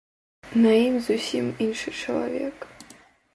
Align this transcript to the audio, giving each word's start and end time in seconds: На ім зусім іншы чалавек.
На 0.63 0.71
ім 0.85 0.95
зусім 1.07 1.45
іншы 1.67 1.95
чалавек. 2.01 2.57